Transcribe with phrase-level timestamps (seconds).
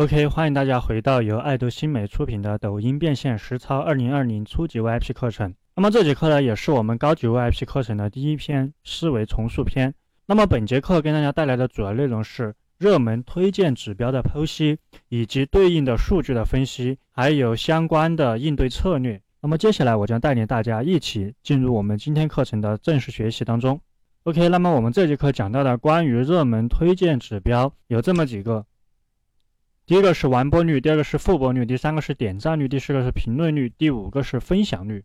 [0.00, 5.54] OK，欢迎大家回到由爱读新媒出品的抖音变现实操二零二零初级 VIP 课程。
[5.76, 9.92] 那么这节课呢，也是我们高级 VIP 课程的第一篇思维重塑篇。
[10.24, 14.78] 那么本节课跟大家带来的主要内容是热门推荐指标的剖析，
[15.10, 19.20] 以及对应的数据的分析，还有相关的应对策略。
[19.42, 23.78] 那么接下来我将带领大家一起进入我们今天课程的正式学习当中。
[24.22, 28.64] OK，那么我们这节课讲到的关于热门推荐指标有这么几个，
[29.90, 35.02] 第一个是完播率，第二个是复播率，第三个是点赞率，第四个是评论率，第五个是分享率。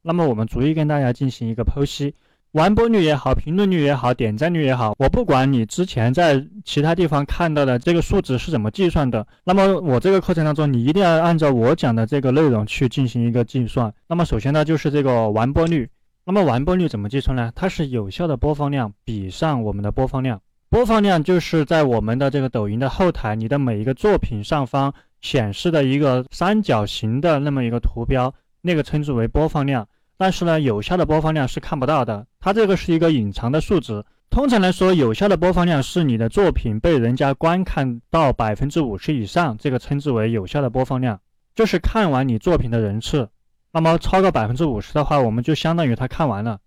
[0.00, 2.14] 那么我们逐一跟大家进行一个剖析，
[2.52, 13.92] 完播率也好，评论率也好，点赞率也好，我不管你之前在其他地方看到的这个数值是怎么计算的，那么我这个课程当中你一定要按照我讲的这个内容去进行一个计算。
[14.06, 15.90] 那么首先呢，就是这个完播率。
[16.24, 17.50] 那么完播率怎么计算呢？
[17.56, 20.40] 它是有效的播放量比上我们的播放量。
[20.70, 29.88] 播放量就是在我们的这个抖音的后台，你的每一个作品上方显示的一个三角形的那么一个图标，那个称之为播放量。
[30.18, 34.04] 但是呢，有效的播放量是看不到的，它这个是一个隐藏的数值。
[34.28, 41.18] 通常来说，有效的播放量是你的作品被人家观看到百分之五十以上，这个称之为有效的播放量，
[41.54, 43.26] 就是看完你作品的人次。
[43.72, 46.58] 那么超过百分之五十的话，我们就相当于他看完了。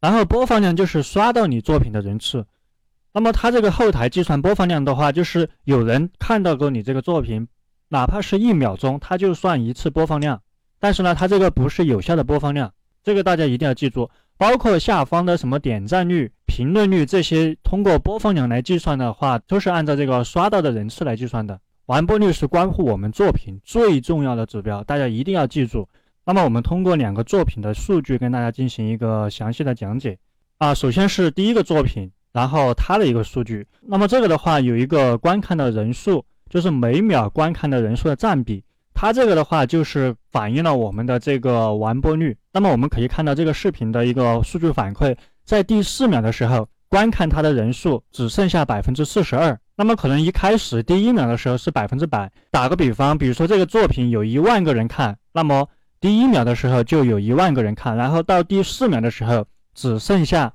[0.00, 2.46] 然后播放量就是刷到你作品的人次。
[3.12, 7.48] 那么它这个后台计算播放量的话，就是有人看到过你这个作品，
[7.88, 10.40] 哪怕是一秒钟，它就算一次播放量。
[10.78, 14.10] 但是呢，它这个不是有效的播放量，这个大家一定要记住。
[14.38, 21.60] 包括下方的什么点赞率、评论率这些，通过播放量来计算的话，都是按照这个刷到的人次来计算的。
[21.86, 25.86] 完播率是关乎我们作品最重要的指标，大家一定要记住。
[26.24, 30.16] 那么我们通过两个作品的数据跟大家进行一个详细的讲解
[30.56, 30.72] 啊。
[30.72, 33.66] 首先是第一个作品，然后它的一个数据。
[33.80, 38.62] 那么这个的话有一个观看的人数，就是每秒观看的人数的占比。
[38.92, 42.36] 它这个的话就是反映了我们的这个完播率。
[42.52, 49.58] 那么我们可以看到这个视频的一个数据反馈，在第四秒的时候，观看它的人数只剩下百分之四十二。
[49.76, 52.30] 那么可能一开始第一秒的时候是百分之百。
[52.50, 55.66] 打个比方，比如说这个作品有一万个人看，那么
[55.98, 60.52] 第一秒的时候就有一万个人看，然后到第四秒的时候只剩下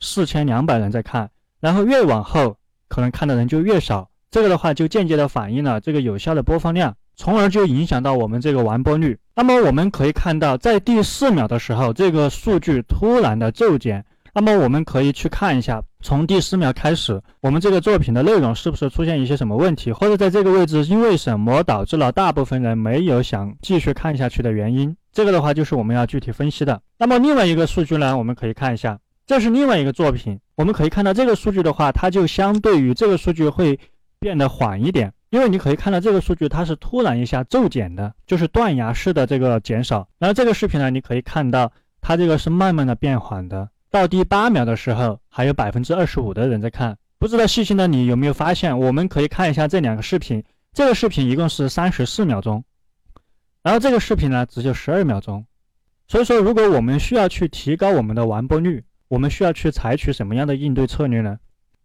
[0.00, 1.30] 四千两百人在看，
[1.60, 2.56] 然后越往后
[2.88, 4.08] 可能看的人就越少。
[4.30, 9.18] 这个的话就间接的反映了这个有效的播放量，从而就影响到我们这个完播率。
[9.34, 14.04] 那么我们可以看到，在第四秒的时候，这个数据突然的骤减。
[14.34, 24.94] 那么我们可以去看一下，从第四秒开始，我们这个作品的内容是不是出现一些什么问题，或者在这个位置因为什么导致了大部分人没有想继续看下去的原因？
[25.10, 26.78] 这个的话就是我们要具体分析的。
[26.98, 33.78] 那么另外一个数据呢，我们可以看一下，这是另外一个作品，我们可以看到这个数据的话，它就相对于这个数据会
[34.20, 40.08] 变得缓一点，因为你可以看到这个数据它是突然一下骤减的，就是断崖式的这个减少。
[40.18, 43.68] 然后这个视频呢，你可以看到它这个是慢慢的变缓的。
[43.90, 46.96] 到第八秒的时候，还有百分之二十五的人在看。
[47.18, 48.78] 不知道细心的你有没有发现？
[48.78, 50.44] 我们可以看一下这两个视频。
[50.72, 52.62] 这个视频一共是三十四秒钟，
[53.62, 55.44] 然后这个视频呢只有十二秒钟。
[56.06, 61.38] 所以说，如果我们需要去提高我们的完播率，我们需要去采取什么样的应对策略呢？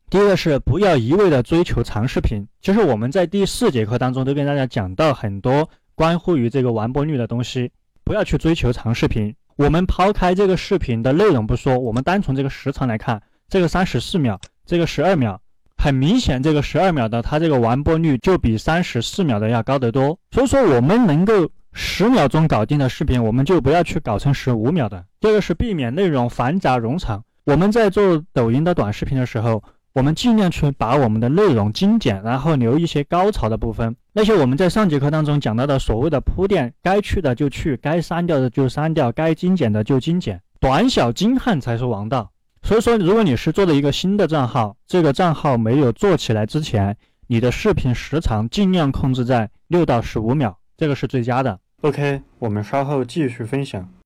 [0.09, 2.45] 第一个是不要一味的追求长视频。
[2.61, 7.71] 其实我们在第四节课当中都跟大家讲到很多关乎于这个完播率的东西，
[8.03, 9.33] 不要去追求长视频。
[9.55, 15.39] 我们抛开这个视频的内容不说，我们单从这个时长来看，这个三十四秒，这个十二秒，
[15.81, 20.19] 很明显，这个十二秒的它这个完播率就比三十四秒的要高得多。
[20.29, 25.03] 所以说，我们能够十秒钟搞定的视频，我们就不要去搞成十五秒的。
[25.19, 27.23] 这个是避免内容繁杂冗长。
[27.45, 29.63] 我们在做抖音的短视频的时候。
[29.93, 33.93] 我们尽量去把我们的内容精简，然后留一些高潮的部分。
[34.13, 42.31] 那些我们在上节课当中讲到的所谓的铺垫，该去的就去，该删掉的就删掉，该精简的就精简，短小精悍才是王道。
[42.63, 46.95] 所以说，如果你是做的一个新的账号，这个账号没有做起来之前，
[47.27, 51.59] 你的视频时长尽量控制在六到十五秒，这个是最佳的。
[51.81, 53.91] OK，我们稍后继续分享。